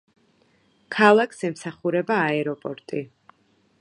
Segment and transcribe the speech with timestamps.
[0.95, 3.07] ქალაქს ემსახურება აეროპორტი.